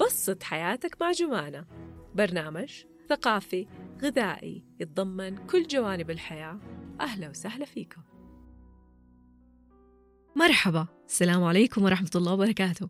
[0.00, 1.66] بسط حياتك مع جمانة.
[2.14, 3.66] برنامج ثقافي
[4.02, 6.60] غذائي يتضمن كل جوانب الحياة.
[7.00, 8.02] أهلا وسهلا فيكم.
[10.36, 10.86] مرحبا.
[11.08, 12.88] السلام عليكم ورحمة الله وبركاته.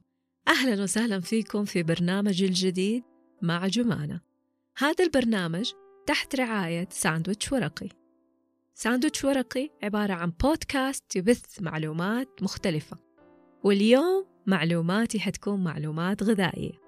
[0.48, 3.04] أهلا وسهلا فيكم في برنامج الجديد
[3.42, 4.20] مع جمانة.
[4.78, 5.72] هذا البرنامج
[6.06, 7.88] تحت رعاية ساندويتش ورقي.
[8.74, 12.96] ساندويتش ورقي عبارة عن بودكاست يبث معلومات مختلفة.
[13.64, 16.87] واليوم معلوماتي حتكون معلومات غذائية.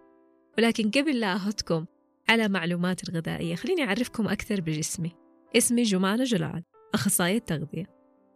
[0.60, 1.86] ولكن قبل لا أخذكم
[2.28, 5.12] على معلومات الغذائية خليني أعرفكم أكثر بجسمي.
[5.56, 6.62] اسمي جمانة جلال
[6.94, 7.86] أخصائية تغذية.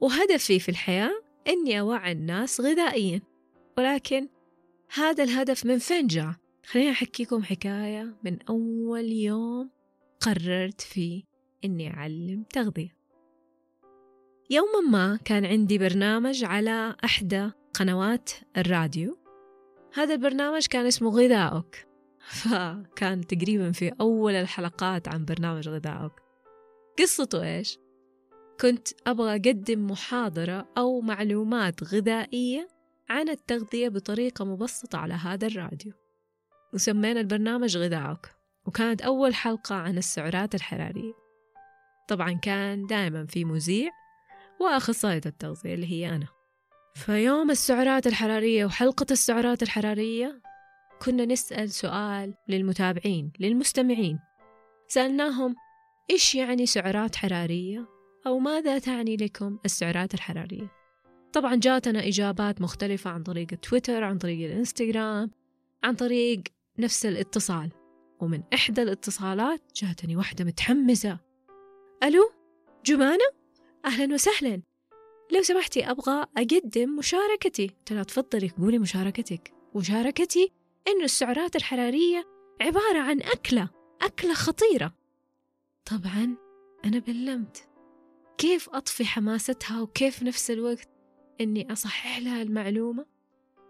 [0.00, 1.10] وهدفي في الحياة
[1.48, 3.20] إني أوعي الناس غذائيا.
[3.78, 4.28] ولكن
[4.94, 6.34] هذا الهدف من فين جاء؟
[6.66, 9.70] خليني أحكيكم حكاية من أول يوم
[10.20, 11.22] قررت فيه
[11.64, 12.96] إني أعلم تغذية.
[14.50, 19.18] يوما ما كان عندي برنامج على إحدى قنوات الراديو.
[19.94, 21.93] هذا البرنامج كان اسمه غذائك
[22.28, 26.12] فكان تقريبا في أول الحلقات عن برنامج غذائك.
[26.98, 27.78] قصته إيش؟
[28.60, 32.68] كنت أبغى أقدم محاضرة أو معلومات غذائية
[33.08, 35.92] عن التغذية بطريقة مبسطة على هذا الراديو.
[36.74, 38.34] وسمينا البرنامج غذائك
[38.66, 41.12] وكانت أول حلقة عن السعرات الحرارية.
[42.08, 43.90] طبعا كان دائما في مذيع
[44.60, 46.26] وأخصائية التغذية اللي هي أنا.
[46.94, 50.40] فيوم السعرات الحرارية وحلقة السعرات الحرارية
[51.02, 54.18] كنا نسأل سؤال للمتابعين للمستمعين.
[54.88, 55.54] سألناهم
[56.10, 57.88] إيش يعني سعرات حرارية؟
[58.26, 60.72] أو ماذا تعني لكم السعرات الحرارية؟
[61.32, 65.30] طبعا جاتنا إجابات مختلفة عن طريق تويتر عن طريق الإنستغرام
[65.84, 66.42] عن طريق
[66.78, 67.70] نفس الاتصال.
[68.20, 71.18] ومن إحدى الاتصالات جاتني واحدة متحمسة.
[72.02, 72.32] ألو؟
[72.84, 73.24] جمانة؟
[73.84, 74.62] أهلا وسهلا.
[75.32, 77.70] لو سمحتي أبغى أقدم مشاركتي.
[77.90, 79.52] قلت تفضلي قولي مشاركتك.
[79.74, 80.52] مشاركتي؟
[80.88, 82.24] إنه السعرات الحرارية
[82.60, 83.70] عبارة عن أكلة
[84.02, 84.94] أكلة خطيرة.
[85.84, 86.36] طبعا
[86.84, 87.68] أنا بلمت.
[88.38, 90.88] كيف أطفي حماستها وكيف نفس الوقت
[91.40, 93.06] إني أصحح لها المعلومة؟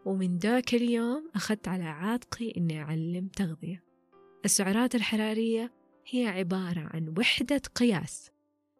[0.04, 3.84] ومن ذاك اليوم أخذت على عاتقي إني أعلم تغذية.
[4.44, 5.72] السعرات الحرارية
[6.06, 8.30] هي عبارة عن وحدة قياس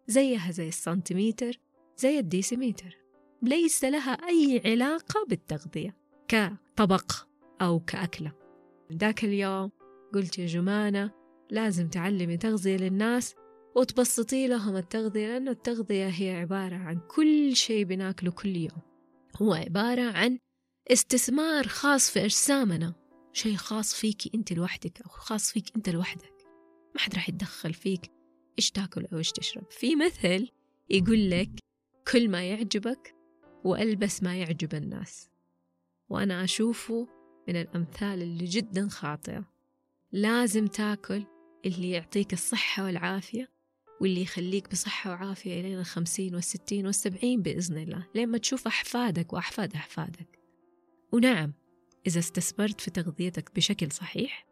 [0.07, 1.59] زيها زي السنتيمتر
[1.97, 2.99] زي الديسيمتر.
[3.43, 5.97] ليس لها أي علاقة بالتغذية.
[6.29, 7.13] كطبق
[7.61, 8.33] أو كأكلة.
[8.93, 9.71] ذاك اليوم
[10.15, 11.11] قلت يا جمانة
[11.51, 13.35] لازم تعلمي تغذية للناس
[13.77, 18.83] وتبسطي لهم التغذية لأن التغذية هي عبارة عن كل شيء بناكله كل يوم.
[19.43, 20.39] هو عبارة عن
[20.91, 22.95] استثمار خاص في أجسامنا.
[23.33, 26.35] شيء خاص فيك أنت لوحدك أو خاص فيك أنت لوحدك.
[26.95, 28.11] ما حد راح يتدخل فيك
[28.59, 29.71] إيش تاكل أو إيش تشرب.
[29.71, 30.49] في مثل
[30.91, 31.51] يقول لك
[32.13, 33.15] كل ما يعجبك
[33.65, 35.31] وألبس ما يعجب الناس.
[36.09, 37.09] وأنا أشوفه
[37.49, 39.45] من الأمثال اللي جدا خاطئة.
[40.13, 41.25] لازم تاكل
[41.67, 43.49] اللي يعطيك الصحة والعافية
[44.01, 50.39] واللي يخليك بصحة وعافية إلين الخمسين والستين والسبعين بإذن الله لما تشوف أحفادك وأحفاد أحفادك.
[51.13, 51.53] ونعم
[52.07, 54.47] إذا استثمرت في تغذيتك بشكل صحيح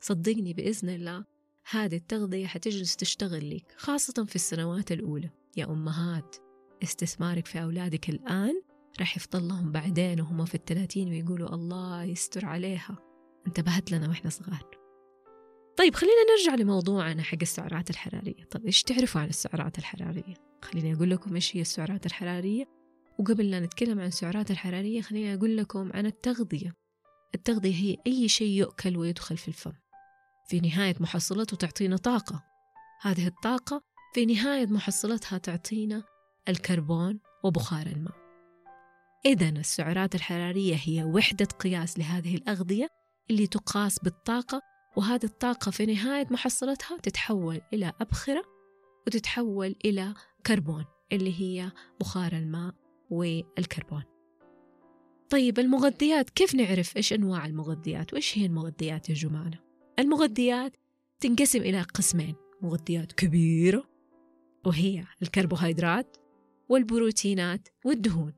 [0.00, 1.24] صدقني بإذن الله
[1.70, 5.30] هذه التغذية حتجلس تشتغل لك خاصة في السنوات الأولى.
[5.56, 6.36] يا أمهات
[6.82, 8.62] استثمارك في أولادك الآن
[9.00, 12.98] راح يفضل لهم بعدين وهم في الثلاثين ويقولوا الله يستر عليها.
[13.46, 14.70] انتبهت لنا وإحنا صغار.
[15.76, 18.44] طيب خلينا نرجع لموضوعنا حق السعرات الحرارية.
[18.44, 22.64] طيب إيش تعرفوا عن السعرات الحرارية؟ خليني أقول لكم إيش هي السعرات الحرارية.
[23.18, 26.74] وقبل لا نتكلم عن السعرات الحرارية خليني أقول لكم عن التغذية.
[27.34, 29.72] التغذية هي أي شيء يؤكل ويدخل في الفم.
[30.48, 32.44] في نهاية محصلته تعطينا طاقة.
[33.02, 33.82] هذه الطاقة
[34.14, 36.02] في نهاية محصلتها تعطينا
[36.48, 38.27] الكربون وبخار الماء.
[39.26, 42.88] إذا السعرات الحرارية هي وحدة قياس لهذه الأغذية
[43.30, 44.62] اللي تقاس بالطاقة
[44.96, 48.42] وهذه الطاقة في نهاية محصلتها تتحول إلى أبخرة
[49.06, 50.14] وتتحول إلى
[50.46, 52.74] كربون اللي هي بخار الماء
[53.10, 54.02] والكربون.
[55.30, 59.58] طيب المغذيات كيف نعرف إيش أنواع المغذيات؟ وإيش هي المغذيات يا جمانة
[59.98, 60.76] المغذيات
[61.20, 63.84] تنقسم إلى قسمين مغذيات كبيرة
[64.66, 66.16] وهي الكربوهيدرات
[66.68, 68.32] والبروتينات والدهون.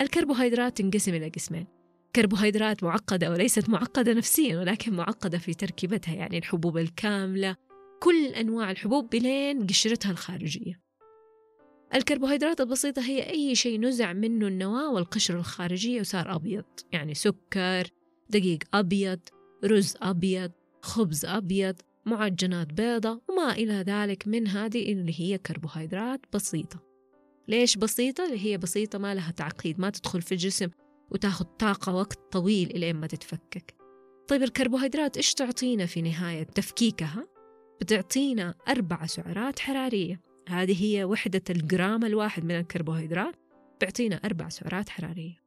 [0.00, 1.66] الكربوهيدرات تنقسم إلى قسمين.
[2.16, 7.56] كربوهيدرات معقدة وليست معقدة نفسيا ولكن معقدة في تركيبتها يعني الحبوب الكاملة
[8.00, 10.80] كل أنواع الحبوب بلين قشرتها الخارجية.
[11.94, 16.64] الكربوهيدرات البسيطة هي أي شيء نزع منه النواة والقشرة الخارجية وصار أبيض.
[16.92, 17.90] يعني سكر
[18.30, 19.20] دقيق أبيض
[19.64, 20.52] رز أبيض
[20.82, 21.76] خبز أبيض
[22.06, 26.93] معجنات بيضة وما إلى ذلك من هذه اللي هي كربوهيدرات بسيطة.
[27.48, 30.70] ليش بسيطة؟ اللي هي بسيطة ما لها تعقيد ما تدخل في الجسم
[31.10, 33.74] وتاخذ طاقة وقت طويل إلين ما تتفكك.
[34.28, 37.26] طيب الكربوهيدرات إيش تعطينا في نهاية تفكيكها؟
[37.80, 40.20] بتعطينا أربع سعرات حرارية.
[40.48, 43.34] هذه هي وحدة الجرام الواحد من الكربوهيدرات
[43.80, 45.42] بيعطينا أربع سعرات حرارية.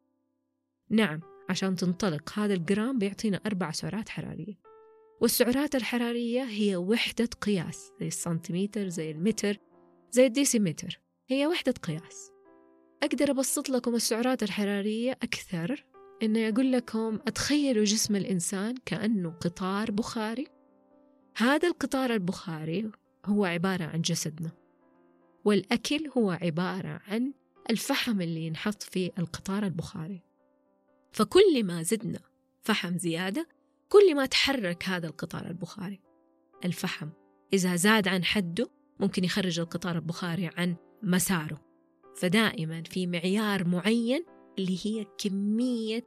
[0.90, 1.20] نعم
[1.50, 4.60] عشان تنطلق هذا الجرام بيعطينا أربع سعرات حرارية.
[5.22, 9.58] والسعرات الحرارية هي وحدة قياس زي السنتيمتر زي المتر
[10.12, 11.07] زي الديسيمتر.
[11.30, 12.32] هي وحدة قياس.
[13.04, 15.86] أقدر أبسط لكم السعرات الحرارية أكثر
[16.24, 20.48] إني أقول لكم أتخيلوا جسم الإنسان كأنه قطار بخاري.
[21.38, 22.92] هذا القطار البخاري
[23.26, 24.52] هو عبارة عن جسدنا
[25.46, 27.34] والأكل هو عبارة عن
[27.70, 30.24] الفحم اللي ينحط في القطار البخاري.
[31.12, 32.20] فكل ما زدنا
[32.62, 33.48] فحم زيادة
[33.90, 36.00] كل ما تحرك هذا القطار البخاري.
[36.66, 37.10] الفحم
[37.54, 38.70] إذا زاد عن حده
[39.00, 41.62] ممكن يخرج القطار البخاري عن مساره.
[42.16, 44.26] فدائما في معيار معين
[44.60, 46.04] اللي هي كمية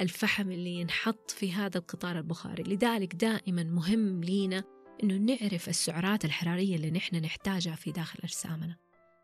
[0.00, 2.62] الفحم اللي ينحط في هذا القطار البخاري.
[2.62, 4.64] لذلك دائما مهم لينا
[5.02, 8.76] أنه نعرف السعرات الحرارية اللي نحن نحتاجها في داخل أجسامنا.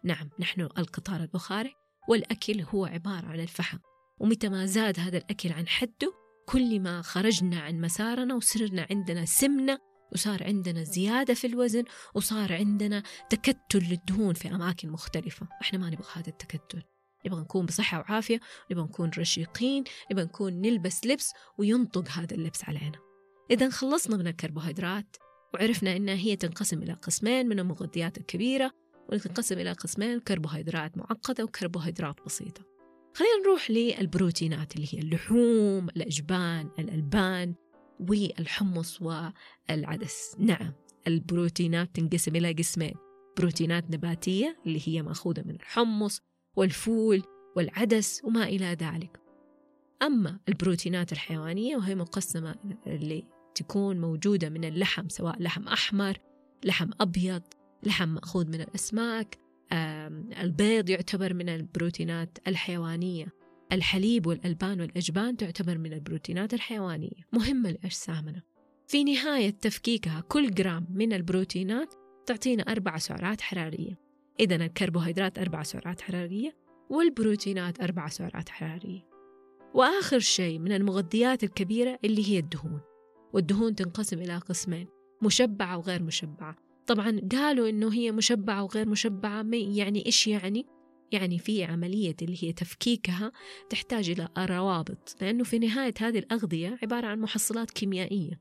[0.05, 1.75] نعم نحن القطار البخاري
[2.09, 3.79] والأكل هو عبارة عن الفحم.
[4.19, 6.13] ومتى ما زاد هذا الأكل عن حده
[6.49, 9.79] كل ما خرجنا عن مسارنا وصرنا عندنا سمنة
[10.13, 15.49] وصار عندنا زيادة في الوزن وصار عندنا تكتل للدهون في أماكن مختلفة.
[15.63, 16.83] إحنا ما نبغى هذا التكتل.
[17.27, 22.99] نبغى نكون بصحة وعافية نبغى نكون رشيقين نبغى نكون نلبس لبس وينطق هذا اللبس علينا.
[23.51, 25.17] إذا خلصنا من الكربوهيدرات
[25.55, 28.73] وعرفنا إنها هي تنقسم إلى قسمين من المغذيات الكبيرة
[29.13, 32.63] وتنقسم إلى قسمين كربوهيدرات معقدة وكربوهيدرات بسيطة.
[33.15, 37.55] خلينا نروح للبروتينات اللي هي اللحوم الأجبان الألبان.
[38.01, 40.37] والحمص والعدس.
[40.39, 40.73] نعم
[41.07, 42.95] البروتينات تنقسم إلى قسمين.
[43.39, 46.21] بروتينات نباتية اللي هي مأخوذة من الحمص
[46.57, 47.23] والفول
[47.57, 49.21] والعدس وما إلى ذلك.
[50.03, 52.55] أما البروتينات الحيوانية وهي مقسمة
[52.87, 56.19] اللي تكون موجودة من اللحم سواء لحم أحمر
[56.65, 57.43] لحم أبيض
[57.83, 59.39] لحم مأخوذ من الأسماك
[60.43, 63.27] البيض يعتبر من البروتينات الحيوانية.
[63.77, 67.27] الحليب والألبان والأجبان تعتبر من البروتينات الحيوانية.
[67.33, 68.43] مهمة لأجسامنا
[68.89, 71.95] في نهاية تفكيكها كل جرام من البروتينات
[72.27, 73.99] تعطينا أربع سعرات حرارية.
[74.41, 76.57] إذا الكربوهيدرات أربع سعرات حرارية
[76.91, 79.07] والبروتينات أربع سعرات حرارية.
[79.75, 82.81] وآخر شيء من المغذيات الكبيرة اللي هي الدهون.
[83.33, 84.89] والدهون تنقسم إلى قسمين
[85.23, 86.57] مشبعة وغير مشبعة.
[86.87, 90.67] طبعا قالوا إنه هي مشبعة وغير مشبعة يعني إيش يعني؟
[91.13, 93.33] يعني في عملية اللي هي تفكيكها
[93.71, 98.41] تحتاج إلى روابط لأنه في نهاية هذه الأغذية عبارة عن محصلات كيميائية.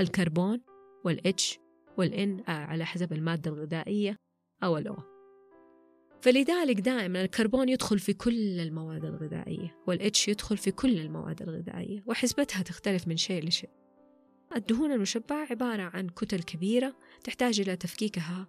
[0.00, 0.60] الكربون
[1.04, 1.58] والإتش
[1.98, 4.16] والإن آه، على حسب المادة الغذائية
[4.64, 4.96] أو الأو
[6.22, 12.62] فلذلك دائما الكربون يدخل في كل المواد الغذائية والإتش يدخل في كل المواد الغذائية وحسبتها
[12.62, 13.70] تختلف من شيء لشيء.
[14.56, 18.48] الدهون المشبعة عبارة عن كتل كبيرة تحتاج إلى تفكيكها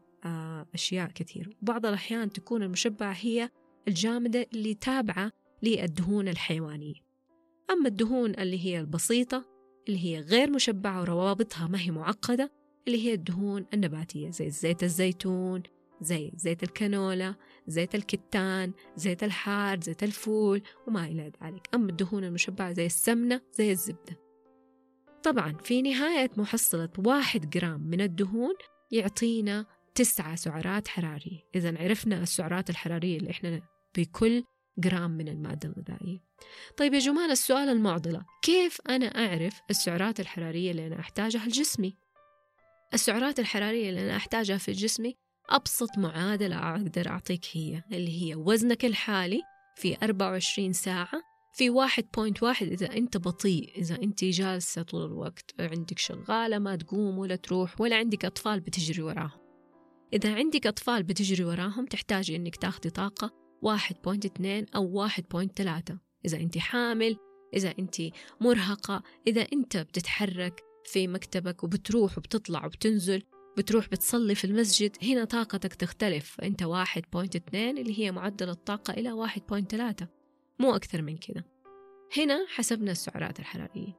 [0.73, 1.57] أشياء كثير.
[1.61, 3.49] بعض الأحيان تكون المشبعة هي
[3.87, 5.31] الجامدة اللي تابعة
[5.63, 7.05] للدهون الحيوانية.
[7.71, 9.45] أما الدهون اللي هي البسيطة
[9.87, 12.51] اللي هي غير مشبعة وروابطها ما هي معقدة
[12.87, 15.63] اللي هي الدهون النباتية زي زيت الزيتون
[16.01, 17.35] زي زيت الكانولا
[17.67, 21.69] زيت الكتان زيت الحار زيت الفول وما إلى ذلك.
[21.73, 24.19] أما الدهون المشبعة زي السمنة زي الزبدة.
[25.23, 28.53] طبعا في نهاية محصلة واحد جرام من الدهون
[28.91, 29.65] يعطينا
[29.95, 33.61] تسعة سعرات حرارية إذا عرفنا السعرات الحرارية اللي إحنا
[33.97, 34.43] بكل
[34.77, 36.19] جرام من المادة الغذائية
[36.77, 38.25] طيب يا جمال السؤال المعضلة.
[38.41, 41.97] كيف أنا أعرف السعرات الحرارية اللي أنا أحتاجها لجسمي
[42.93, 45.15] السعرات الحرارية اللي أنا أحتاجها في جسمي
[45.49, 49.41] أبسط معادلة أقدر أعطيك هي اللي هي وزنك الحالي
[49.75, 51.21] في 24 ساعة
[51.53, 52.67] في واحد point واحد.
[52.67, 57.95] إذا أنت بطيء إذا أنت جالسة طول الوقت عندك شغالة ما تقوم ولا تروح ولا
[57.95, 59.44] عندك أطفال بتجري وراهم.
[60.13, 63.31] إذا عندك أطفال بتجري وراهم تحتاجي إنك تاخدي طاقة
[63.61, 67.17] واحد point اثنين أو واحد point ثلاثة إذا أنت حامل
[67.53, 67.95] إذا أنت
[68.41, 73.23] مرهقة إذا أنت بتتحرك في مكتبك وبتروح وبتطلع وبتنزل
[73.57, 76.41] بتروح بتصلي في المسجد هنا طاقتك تختلف.
[76.41, 80.07] أنت واحد point اثنين اللي هي معدل الطاقة إلى واحد point ثلاثة
[80.59, 81.43] مو أكثر من كذا.
[82.17, 83.97] هنا حسبنا السعرات الحرارية.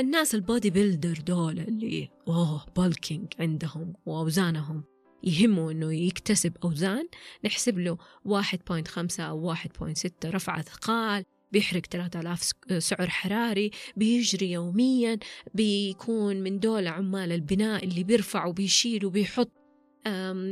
[0.00, 4.84] الناس ال body builder دول اللي أوه bulking عندهم وأوزانهم.
[5.24, 7.08] يهمه إنه يكتسب أوزان
[7.44, 15.18] نحسب له 1.5 أو 1.6 رفع أثقال بيحرق 3000 سعر حراري بيجري يوميا
[15.54, 19.52] بيكون من دول عمال البناء اللي بيرفع وبيشيل وبيحط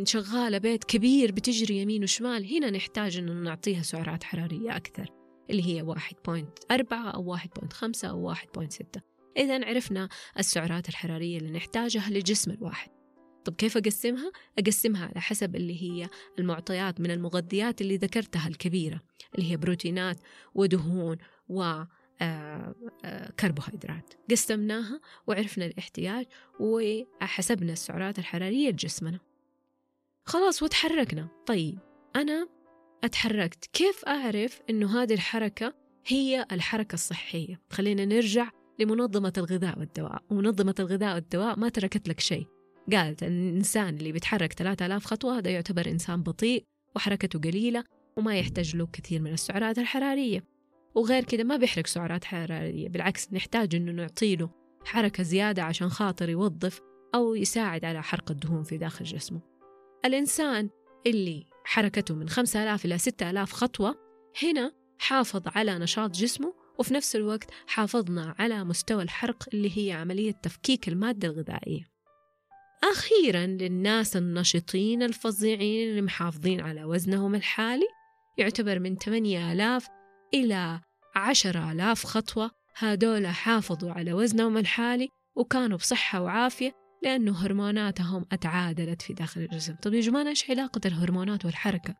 [0.04, 2.56] شغالة بيت كبير بتجري يمين وشمال.
[2.56, 5.10] هنا نحتاج أنه نعطيها سعرات حرارية أكثر
[5.50, 9.00] اللي هي 1.4 أو 1.5 أو 1.6
[9.36, 13.01] إذا عرفنا السعرات الحرارية اللي نحتاجها للجسم الواحد.
[13.44, 16.08] طب كيف أقسمها؟ أقسمها على حسب اللي هي
[16.38, 19.00] المعطيات من المغذيات اللي ذكرتها الكبيرة
[19.34, 20.16] اللي هي بروتينات
[20.54, 21.16] ودهون
[21.48, 21.82] و
[22.22, 24.14] آه، آه، كربوهيدرات.
[24.30, 26.26] قسمناها وعرفنا الاحتياج
[26.60, 29.20] وحسبنا السعرات الحرارية لجسمنا.
[30.24, 31.28] خلاص وتحركنا.
[31.46, 31.78] طيب
[32.16, 32.48] أنا
[33.04, 33.66] أتحركت.
[33.72, 35.74] كيف أعرف أنه هذه الحركة
[36.06, 40.22] هي الحركة الصحية؟ خلينا نرجع لمنظمة الغذاء والدواء.
[40.30, 42.46] ومنظمة الغذاء والدواء ما تركت لك شيء.
[42.92, 46.64] قالت الإنسان اللي بيتحرك 3000 خطوة هذا يعتبر إنسان بطيء
[46.96, 47.84] وحركته قليلة
[48.16, 50.44] وما يحتاج له كثير من السعرات الحرارية.
[50.94, 54.50] وغير كده ما بيحرق سعرات حرارية بالعكس نحتاج إنه نعطيله
[54.84, 56.80] حركة زيادة عشان خاطر يوظف
[57.14, 59.40] أو يساعد على حرق الدهون في داخل جسمه.
[60.04, 60.70] الإنسان
[61.06, 63.94] اللي حركته من 5000 إلى 6000 خطوة
[64.42, 70.32] هنا حافظ على نشاط جسمه وفي نفس الوقت حافظنا على مستوى الحرق اللي هي عملية
[70.32, 71.91] تفكيك المادة الغذائية.
[72.84, 77.86] أخيرا للناس النشطين الفظيعين اللي محافظين على وزنهم الحالي
[78.38, 79.86] يعتبر من 8000
[80.34, 80.80] إلى
[81.16, 82.50] 10000 خطوة.
[82.78, 86.72] هادول حافظوا على وزنهم الحالي وكانوا بصحة وعافية
[87.02, 89.74] لأنه هرموناتهم أتعادلت في داخل الجسم.
[89.74, 91.94] طب يا جماعة إيش علاقة الهرمونات والحركة؟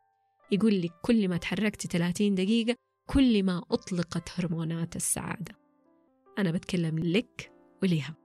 [0.51, 2.75] يقول لك كل ما تحركتي 30 دقيقة
[3.09, 5.55] كل ما أطلقت هرمونات السعادة.
[6.39, 7.51] أنا بتكلم لك
[7.83, 8.15] وليها.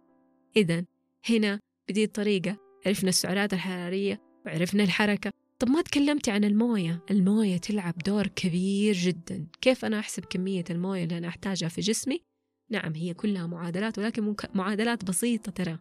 [0.57, 0.85] إذا
[1.31, 2.57] هنا بدي الطريقة.
[2.87, 5.33] عرفنا السعرات الحرارية وعرفنا الحركة.
[5.59, 7.05] طب ما تكلمتي عن الموية.
[7.11, 9.47] الموية تلعب دور كبير جدا.
[9.61, 12.23] كيف أنا أحسب كمية الموية اللي أنا أحتاجها في جسمي؟
[12.71, 15.79] نعم هي كلها معادلات ولكن معادلات بسيطة ترى.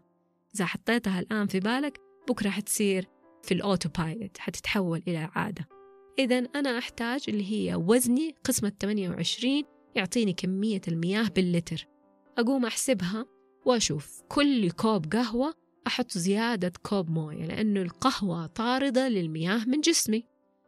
[0.55, 1.99] إذا حطيتها الآن في بالك
[2.29, 3.07] بكرة حتصير
[3.43, 5.67] في ال autopilot حتتحول إلى عادة.
[6.19, 9.63] إذا أنا أحتاج اللي هي وزني قسمة 28
[9.95, 11.87] يعطيني كمية المياه باللتر.
[12.37, 13.25] أقوم أحسبها
[13.65, 20.25] وأشوف كل كوب قهوة أحط زيادة كوب موية لأنه القهوة طاردة للمياه من جسمي.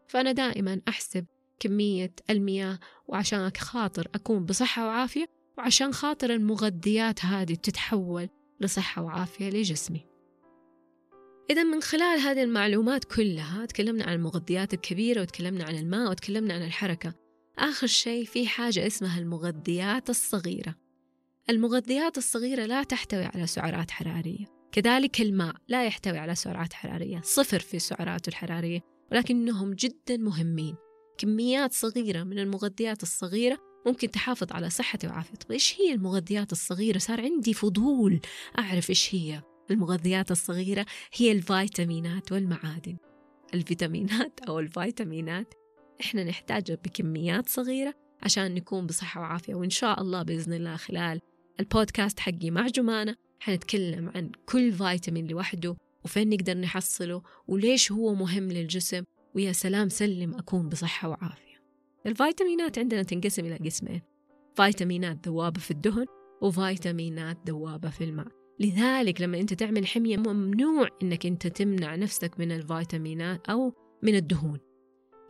[0.08, 1.26] فأنا دائما أحسب
[1.60, 5.26] كمية المياه وعشان خاطر أكون بصحة وعافية
[5.58, 8.30] وعشان خاطر المغذيات هذه تتحول
[8.62, 10.06] لصحة وعافية لجسمي.
[11.50, 16.64] إذا من خلال هذه المعلومات كلها تكلمنا عن المغذيات الكبيرة وتكلمنا عن الماء وتكلمنا عن
[16.64, 17.14] الحركة.
[17.58, 20.76] آخر شيء في حاجة اسمها المغذيات الصغيرة.
[21.50, 24.59] المغذيات الصغيرة لا تحتوي على سعرات حرارية.
[24.72, 28.80] كذلك الماء لا يحتوي على سعرات حرارية صفر في سعراته الحرارية
[29.12, 30.76] ولكنهم جدا مهمين.
[31.18, 36.98] كميات صغيرة من المغذيات الصغيرة ممكن تحافظ على صحتي وعافيتي طيب إيش هي المغذيات الصغيرة؟
[36.98, 38.20] صار عندي فضول
[38.60, 39.42] أعرف إيش هي.
[39.72, 42.98] المغذيات الصغيرة هي الفيتامينات والمعادن.
[43.54, 45.54] الفيتامينات أو الفيتامينات
[46.02, 51.22] إحنا نحتاجها بكميات صغيرة عشان نكون بصحة وعافية وإن شاء الله بإذن الله خلال
[51.60, 58.51] البودكاست حقي مع جمانة حنتكلم عن كل فيتامين لوحده وفين نقدر نحصله وليش هو مهم
[58.51, 59.03] للجسم.
[59.36, 61.63] ويا سلام سلم أكون بصحة وعافية.
[62.05, 64.01] الفيتامينات عندنا تنقسم إلى قسمين
[64.55, 66.05] فيتامينات ذوابة في الدهن
[66.41, 68.27] وفيتامينات ذوابة في الماء.
[68.60, 74.60] لذلك لما أنت تعمل حمية ممنوع أنك أنت تمنع نفسك من الفيتامينات أو من الدهون.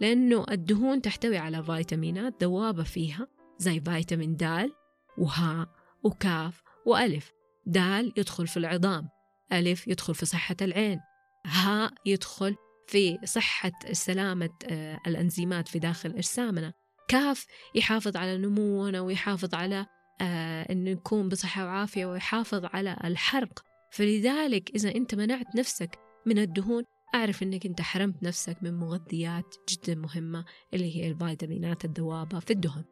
[0.01, 4.71] لأنه الدهون تحتوي على فيتامينات ذوابة فيها زي فيتامين د
[5.17, 5.69] وهاء
[6.03, 7.38] وكاف وألف.
[7.65, 9.09] دال يدخل في العظام
[9.53, 10.99] ألف يدخل في صحة العين
[11.45, 12.55] هاء يدخل
[12.87, 16.73] في صحة سلامة آه، الأنزيمات في داخل أجسامنا
[17.07, 19.85] كاف يحافظ على نمونا ويحافظ على
[20.21, 23.63] آه أنه يكون بصحة وعافية ويحافظ على الحرق.
[23.91, 26.83] فلذلك إذا أنت منعت نفسك من الدهون
[27.15, 32.83] أعرف أنك أنت حرمت نفسك من مغذيات جدا مهمة اللي هي الفيتامينات الذوابة في الدهن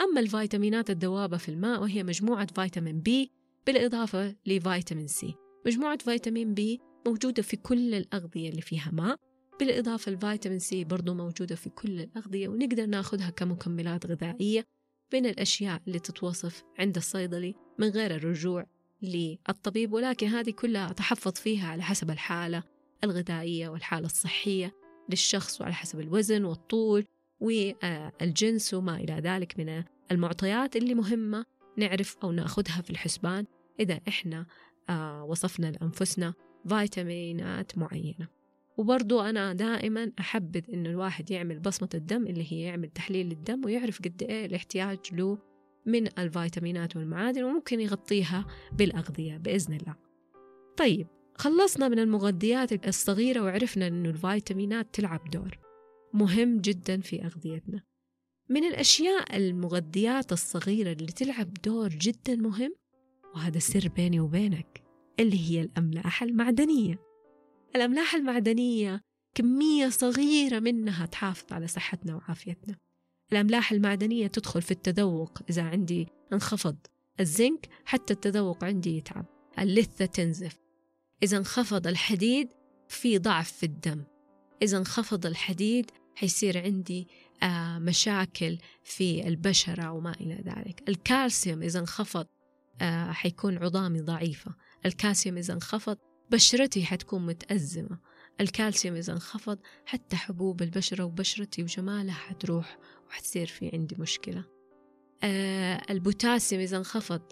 [0.00, 3.32] أما الفيتامينات الذوابة في الماء وهي مجموعة فيتامين بي
[3.66, 5.34] بالإضافة لفيتامين سي.
[5.66, 9.16] مجموعة فيتامين بي موجودة في كل الأغذية اللي فيها ماء.
[9.60, 14.64] بالإضافة الفيتامين سي برضو موجودة في كل الأغذية ونقدر ناخذها كمكملات غذائية
[15.12, 18.66] بين الأشياء اللي تتوصف عند الصيدلي من غير الرجوع
[19.02, 19.92] للطبيب.
[19.92, 22.62] ولكن هذه كلها أتحفظ فيها على حسب الحالة
[23.04, 24.74] الغذائية والحالة الصحية
[25.08, 27.04] للشخص وعلى حسب الوزن والطول
[27.40, 31.44] والجنس وما إلى ذلك من المعطيات اللي مهمة
[31.76, 33.44] نعرف أو نأخذها في الحسبان
[33.80, 34.46] إذا إحنا
[34.88, 36.34] آه، وصفنا لأنفسنا
[36.68, 38.28] فيتامينات معينة.
[38.76, 43.98] وبرضو أنا دائما أحبذ إنه الواحد يعمل بصمة الدم اللي هي يعمل تحليل للدم ويعرف
[43.98, 45.38] قد إيه الاحتياج له
[45.86, 49.94] من الفيتامينات والمعادن وممكن يغطيها بالأغذية بإذن الله.
[50.76, 55.58] طيب خلصنا من المغذيات الصغيرة وعرفنا إنه الفيتامينات تلعب دور
[56.12, 57.82] مهم جدا في أغذيتنا.
[58.52, 62.74] من الأشياء المغذيات الصغيرة اللي تلعب دور جدا مهم
[63.34, 64.82] وهذا سر بيني وبينك
[65.20, 66.98] اللي هي الأملاح المعدنية.
[67.76, 69.00] الأملاح المعدنية
[69.34, 72.76] كمية صغيرة منها تحافظ على صحتنا وعافيتنا.
[73.32, 76.76] الأملاح المعدنية تدخل في التذوق إذا عندي انخفض.
[77.20, 79.26] الزنك حتى التذوق عندي يتعب.
[79.58, 80.58] اللثة تنزف.
[81.22, 82.48] إذا انخفض الحديد
[82.88, 84.04] في ضعف في الدم.
[84.62, 87.08] إذا انخفض الحديد حيصير عندي
[87.78, 90.88] مشاكل في البشرة وما إلى ذلك.
[90.88, 92.26] الكالسيوم إذا انخفض
[92.80, 94.54] آه حيكون عظامي ضعيفة.
[94.86, 95.96] الكالسيوم إذا انخفض
[96.30, 97.98] بشرتي حتكون متأزمة.
[98.40, 104.44] الكالسيوم إذا انخفض حتى حبوب البشرة وبشرتي وجمالها حتروح وحتصير في عندي مشكلة.
[105.22, 107.22] آه البوتاسيوم إذا انخفض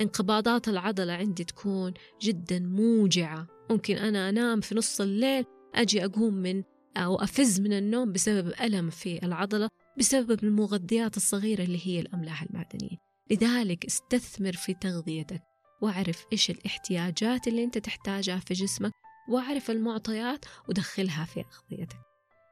[0.00, 3.46] انقباضات العضلة عندي تكون جدا موجعة.
[3.70, 6.62] ممكن أنا أنام في نص الليل أجي أقوم من
[6.96, 9.68] أو أفز من النوم بسبب ألم في العضلة
[9.98, 12.96] بسبب المغذيات الصغيرة اللي هي الأملاح المعدنية.
[13.30, 15.42] لذلك استثمر في تغذيتك
[15.82, 18.92] واعرف إيش الاحتياجات اللي أنت تحتاجها في جسمك
[19.28, 21.98] واعرف المعطيات ودخلها في أغذيتك.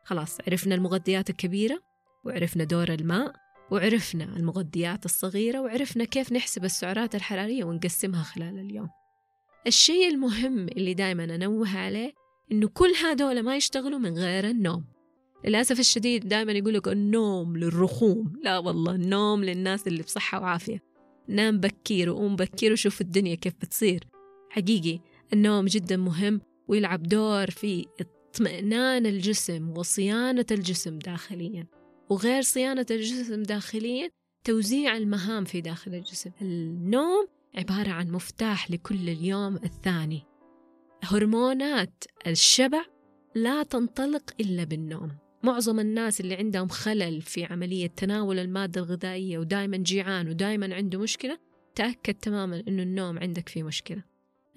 [0.04, 1.80] خلاص عرفنا المغذيات الكبيرة
[2.24, 3.32] وعرفنا دور الماء
[3.70, 8.88] وعرفنا المغذيات الصغيرة وعرفنا كيف نحسب السعرات الحرارية ونقسمها خلال اليوم.
[9.66, 12.12] الشيء المهم اللي دائما أنوه عليه
[12.52, 14.84] إنه كل هذول ما يشتغلوا من غير النوم.
[15.44, 18.32] للأسف الشديد دائما يقولك النوم للرخوم.
[18.42, 20.82] لا والله النوم للناس اللي بصحة وعافية.
[21.28, 24.04] نام بكير وقوم بكير وشوف الدنيا كيف بتصير.
[24.50, 25.00] حقيقي
[25.32, 31.66] النوم جدا مهم ويلعب دور في اطمئنان الجسم وصيانة الجسم داخليا.
[32.10, 34.10] وغير صيانة الجسم داخليا
[34.44, 36.30] توزيع المهام في داخل الجسم.
[36.42, 40.22] النوم عبارة عن مفتاح لكل اليوم الثاني.
[41.04, 42.84] هرمونات الشبع
[43.34, 45.10] لا تنطلق إلا بالنوم.
[45.42, 51.38] معظم الناس اللي عندهم خلل في عملية تناول المادة الغذائية ودائما جيعان ودائما عنده مشكلة
[51.74, 54.02] تأكد تماما أنه النوم عندك فيه مشكلة.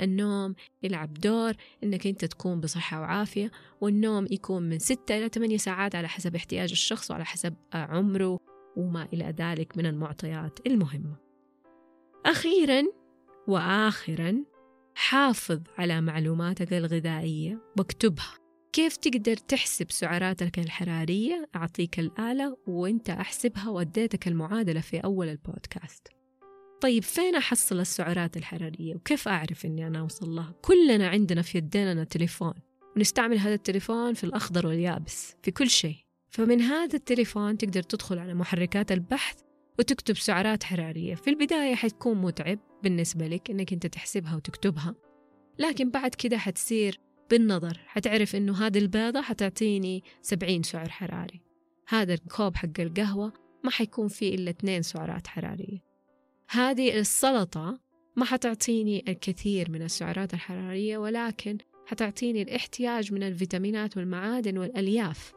[0.02, 5.96] النوم يلعب دور إنك أنت تكون بصحة وعافية والنوم يكون من ستة إلى ثمانية ساعات
[5.96, 8.40] على حسب احتياج الشخص وعلى حسب عمره
[8.78, 11.16] وما إلى ذلك من المعطيات المهمة.
[12.26, 12.84] أخيرا
[13.48, 14.44] وآخرا
[14.96, 18.34] حافظ على معلوماتك الغذائية واكتبها
[18.74, 26.08] كيف تقدر تحسب سعراتك الحرارية؟ أعطيك الآلة وإنت أحسبها وأديتك المعادلة في أول البودكاست.
[26.82, 32.04] طيب فين أحصل السعرات الحرارية؟ وكيف أعرف إني أنا أوصل لها؟ كلنا عندنا في يدينا
[32.04, 32.54] تليفون.
[32.96, 35.98] ونستعمل هذا التليفون في الأخضر واليابس في كل شيء.
[36.30, 39.36] فمن هذا التليفون تقدر تدخل على محركات البحث
[39.80, 41.16] وتكتب سعرات حرارية.
[41.16, 44.96] في البداية حتكون متعب بالنسبة لك إنك أنت تحسبها وتكتبها
[45.60, 47.80] لكن بعد كده حتصير بالنظر.
[47.86, 51.42] حتعرف إنه هذه البيضة حتعطيني سبعين سعر حراري.
[51.88, 55.84] هذا الكوب حق القهوة ما حيكون فيه إلا اثنين سعرات حرارية.
[56.50, 57.80] هذه السلطة
[58.16, 65.34] ما حتعطيني الكثير من السعرات الحرارية ولكن حتعطيني الاحتياج من الفيتامينات والمعادن والألياف.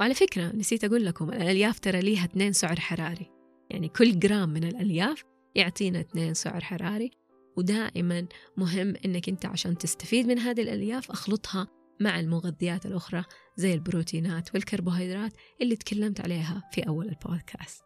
[0.00, 3.30] وعلى فكرة نسيت أقول لكم الألياف ترى ليها اثنين سعر حراري.
[3.70, 7.10] يعني كل جرام من الألياف يعطينا اثنين سعر حراري.
[7.56, 11.68] ودائما مهم إنك أنت عشان تستفيد من هذه الألياف أخلطها
[12.00, 13.24] مع المغذيات الأخرى
[13.56, 15.32] زي البروتينات والكربوهيدرات
[15.62, 17.82] اللي تكلمت عليها في أول البودكاست.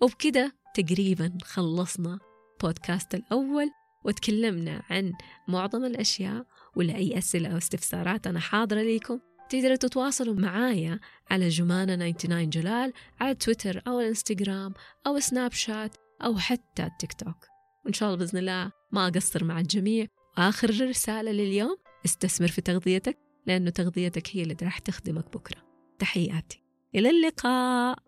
[0.00, 2.18] وبكده تقريبا خلصنا
[2.62, 3.70] بودكاست الأول
[4.04, 5.12] وتكلمنا عن
[5.48, 6.46] معظم الأشياء
[6.76, 9.20] ولأي أسئلة أو استفسارات أنا حاضرة ليكم.
[9.50, 14.74] تقدروا تتواصلوا معايا على جمانة 99 جلال على تويتر أو الإنستغرام
[15.06, 17.46] أو سناب شات أو حتى التيك توك.
[17.84, 20.06] وإن شاء الله بإذن الله ما أقصر مع الجميع.
[20.38, 25.62] وآخر رسالة لليوم استثمر في تغذيتك لأنه تغذيتك هي اللي راح تخدمك بكرة.
[25.98, 26.64] تحياتي.
[26.94, 27.98] إلى اللقاء.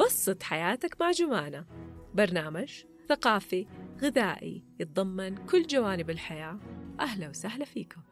[0.00, 1.66] بسط حياتك مع جمانة
[2.14, 3.66] برنامج ثقافي
[4.02, 6.81] غذائي يتضمن كل جوانب الحياة.
[7.00, 8.02] أهلا وسهلا فيكم.